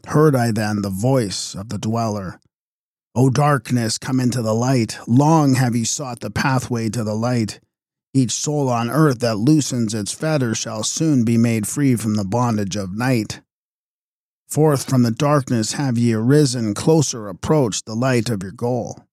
[0.06, 2.40] Heard I then the voice of the dweller,
[3.14, 4.98] O darkness, come into the light.
[5.06, 7.60] Long have ye sought the pathway to the light.
[8.16, 12.24] Each soul on earth that loosens its fetters shall soon be made free from the
[12.24, 13.42] bondage of night.
[14.48, 19.04] Forth from the darkness have ye arisen, closer approach the light of your goal.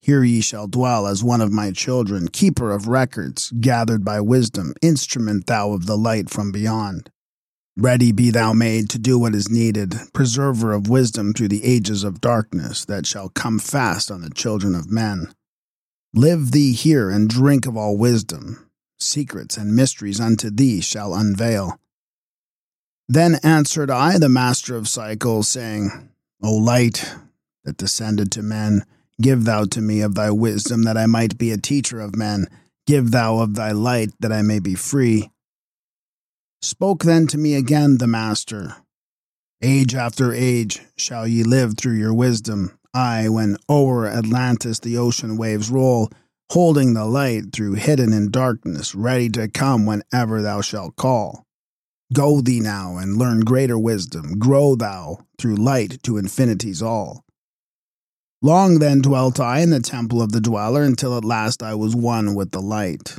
[0.00, 4.72] Here ye shall dwell as one of my children, keeper of records, gathered by wisdom,
[4.80, 7.10] instrument thou of the light from beyond.
[7.76, 12.02] Ready be thou made to do what is needed, preserver of wisdom through the ages
[12.02, 15.34] of darkness that shall come fast on the children of men.
[16.14, 18.70] Live thee here and drink of all wisdom.
[18.98, 21.78] Secrets and mysteries unto thee shall unveil.
[23.08, 26.10] Then answered I, the master of cycles, saying,
[26.42, 27.14] O light
[27.64, 28.84] that descended to men,
[29.20, 32.46] give thou to me of thy wisdom that I might be a teacher of men.
[32.86, 35.30] Give thou of thy light that I may be free.
[36.62, 38.76] Spoke then to me again the Master
[39.60, 42.77] Age after age shall ye live through your wisdom.
[42.94, 46.10] I, when o'er Atlantis the ocean waves roll,
[46.50, 51.44] holding the light through hidden in darkness, ready to come whenever thou shalt call.
[52.12, 57.24] Go thee now and learn greater wisdom, grow thou through light to infinities all.
[58.40, 61.94] Long then dwelt I in the temple of the dweller until at last I was
[61.94, 63.18] one with the light.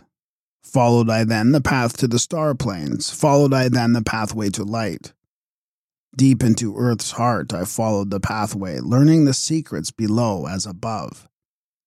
[0.63, 4.63] Followed I then the path to the star plains, followed I then the pathway to
[4.63, 5.13] light.
[6.15, 11.29] Deep into earth's heart I followed the pathway, learning the secrets below as above,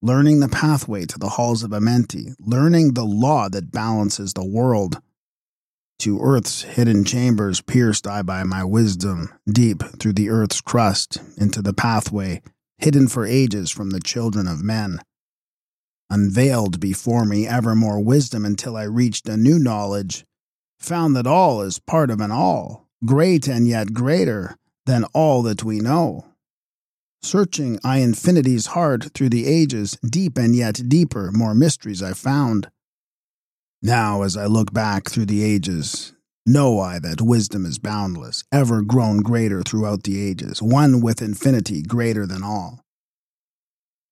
[0.01, 5.01] learning the pathway to the halls of Amenti, learning the law that balances the world.
[6.01, 11.63] To earth's hidden chambers pierced I by my wisdom, deep through the earth's crust, into
[11.63, 12.43] the pathway,
[12.79, 15.01] hidden for ages from the children of men.
[16.11, 20.25] Unveiled before me ever more wisdom until I reached a new knowledge,
[20.79, 25.65] found that all is part of an all, great and yet greater than all that
[25.65, 26.27] we know.
[27.23, 32.69] Searching I infinity's heart through the ages, deep and yet deeper, more mysteries I found.
[33.81, 38.83] Now, as I look back through the ages, know I that wisdom is boundless, ever
[38.83, 42.81] grown greater throughout the ages, one with infinity greater than all.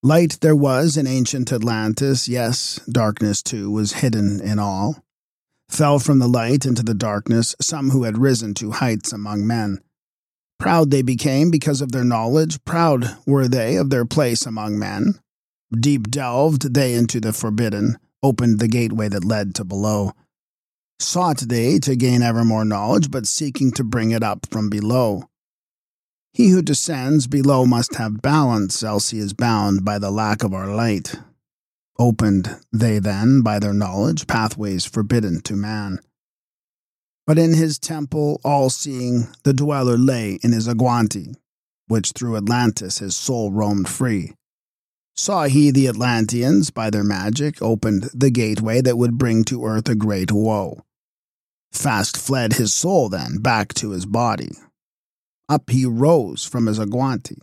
[0.03, 5.03] Light there was in ancient Atlantis, yes, darkness too was hidden in all.
[5.71, 9.79] Fell from the light into the darkness some who had risen to heights among men.
[10.59, 15.19] Proud they became because of their knowledge, proud were they of their place among men.
[15.73, 20.11] Deep delved they into the forbidden, opened the gateway that led to below.
[20.99, 25.23] Sought they to gain ever more knowledge, but seeking to bring it up from below.
[26.33, 30.53] He who descends below must have balance, else he is bound by the lack of
[30.53, 31.15] our light.
[32.01, 35.99] Opened they then, by their knowledge, pathways forbidden to man.
[37.27, 41.35] But in his temple, all seeing, the dweller lay in his Agwanti,
[41.87, 44.33] which through Atlantis his soul roamed free.
[45.15, 49.87] Saw he the Atlanteans, by their magic, opened the gateway that would bring to earth
[49.87, 50.81] a great woe.
[51.71, 54.57] Fast fled his soul then back to his body,
[55.47, 57.37] up he rose from his Agwanti.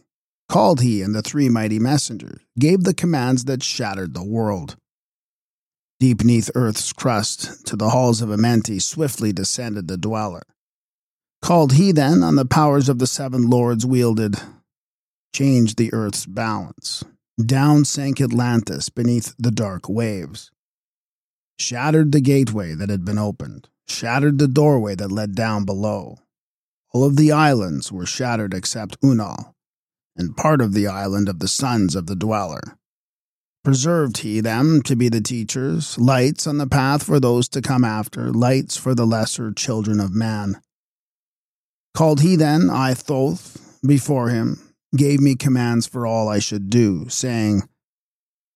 [0.49, 4.77] Called he and the three mighty messengers, gave the commands that shattered the world.
[6.01, 10.45] Deep neath earth's crust, to the halls of Amenti, swiftly descended the dweller.
[11.43, 14.37] Called he then on the powers of the seven lords wielded,
[15.35, 17.05] changed the earth's balance.
[17.45, 20.51] Down sank Atlantis beneath the dark waves.
[21.59, 26.19] Shattered the gateway that had been opened, shattered the doorway that led down below.
[26.93, 29.55] All of the islands were shattered except Unal,
[30.19, 32.77] and part of the island of the sons of the dweller.
[33.65, 37.85] Preserved he them to be the teachers, lights on the path for those to come
[37.85, 40.61] after, lights for the lesser children of man.
[41.95, 47.09] Called he then I Thoth before him, gave me commands for all I should do,
[47.09, 47.69] saying,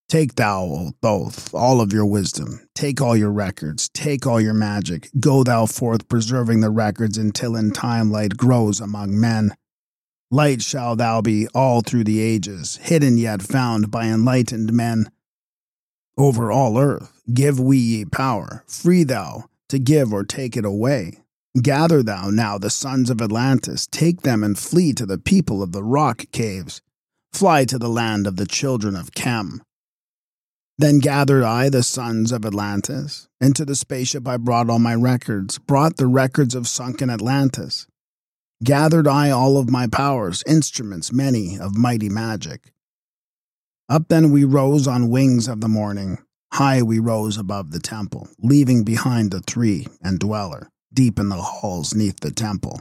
[0.08, 4.54] Take thou, O Thoth, all of your wisdom, take all your records, take all your
[4.54, 9.54] magic, go thou forth preserving the records until in time light grows among men.
[10.32, 15.10] Light shall thou be all through the ages, hidden yet found by enlightened men.
[16.16, 21.18] Over all earth, give we ye power, free thou to give or take it away.
[21.60, 25.72] Gather thou now the sons of Atlantis, take them and flee to the people of
[25.72, 26.80] the rock caves.
[27.34, 29.60] Fly to the land of the children of Khem.
[30.78, 33.28] Then gathered I the sons of Atlantis.
[33.38, 37.86] Into the spaceship I brought all my records, brought the records of sunken Atlantis.
[38.62, 42.72] Gathered I all of my powers, instruments many of mighty magic.
[43.88, 46.18] Up then we rose on wings of the morning.
[46.52, 51.36] High we rose above the temple, leaving behind the three and dweller, deep in the
[51.36, 52.80] halls neath the temple.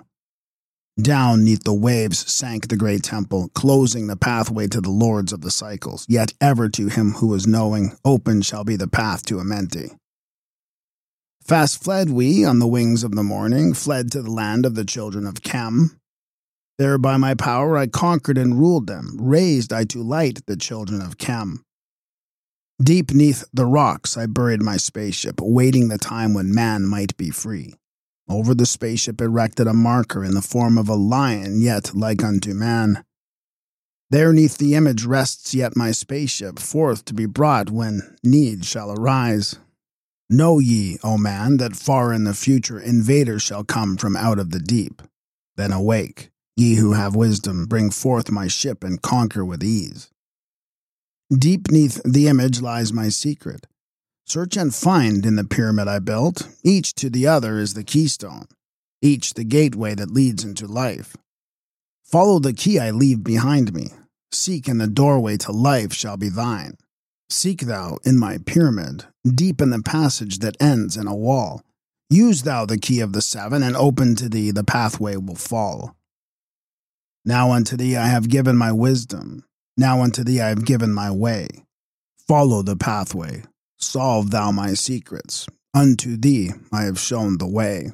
[1.01, 5.41] Down neath the waves sank the great temple, closing the pathway to the lords of
[5.41, 6.05] the cycles.
[6.07, 9.97] Yet ever to him who is knowing, open shall be the path to Amenti.
[11.43, 14.85] Fast fled we on the wings of the morning, fled to the land of the
[14.85, 15.99] children of Khem.
[16.77, 21.01] There by my power I conquered and ruled them, raised I to light the children
[21.01, 21.63] of Khem.
[22.81, 27.29] Deep neath the rocks I buried my spaceship, awaiting the time when man might be
[27.29, 27.75] free.
[28.27, 32.53] Over the spaceship erected a marker in the form of a lion, yet like unto
[32.53, 33.03] man.
[34.09, 38.91] There neath the image rests yet my spaceship, forth to be brought when need shall
[38.91, 39.57] arise.
[40.33, 44.51] Know ye, O man, that far in the future invaders shall come from out of
[44.51, 45.01] the deep.
[45.57, 50.09] Then awake, ye who have wisdom, bring forth my ship and conquer with ease.
[51.37, 53.67] Deep neath the image lies my secret.
[54.25, 56.47] Search and find in the pyramid I built.
[56.63, 58.47] Each to the other is the keystone,
[59.01, 61.17] each the gateway that leads into life.
[62.05, 63.87] Follow the key I leave behind me.
[64.31, 66.77] Seek and the doorway to life shall be thine.
[67.29, 71.61] Seek thou in my pyramid, deep in the passage that ends in a wall.
[72.09, 75.95] Use thou the key of the seven, and open to thee the pathway will fall.
[77.23, 79.45] Now unto thee I have given my wisdom.
[79.77, 81.47] Now unto thee I have given my way.
[82.27, 83.43] Follow the pathway.
[83.77, 85.47] Solve thou my secrets.
[85.73, 87.91] Unto thee I have shown the way.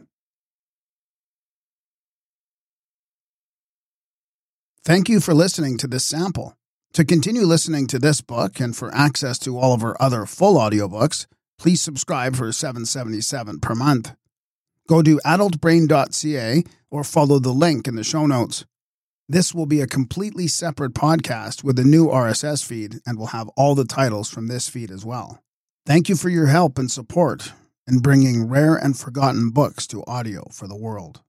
[4.83, 6.56] Thank you for listening to this sample.
[6.97, 10.55] To continue listening to this book and for access to all of our other full
[10.55, 11.27] audiobooks,
[11.59, 14.15] please subscribe for 777 per month.
[14.87, 18.65] Go to adultbrain.ca or follow the link in the show notes.
[19.29, 23.49] This will be a completely separate podcast with a new RSS feed and will have
[23.49, 25.43] all the titles from this feed as well.
[25.85, 27.53] Thank you for your help and support
[27.87, 31.21] in bringing rare and forgotten books to audio for the world.